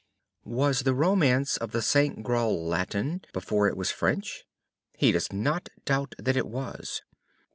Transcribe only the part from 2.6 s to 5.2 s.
Latin, before it was French? He